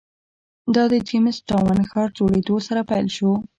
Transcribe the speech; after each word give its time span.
دا 0.73 0.83
د 0.91 0.93
جېمز 1.07 1.37
ټاون 1.49 1.79
ښار 1.89 2.09
جوړېدو 2.17 2.55
سره 2.67 2.81
پیل 2.89 3.07
شو. 3.15 3.31